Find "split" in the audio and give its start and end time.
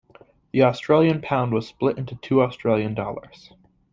1.67-1.99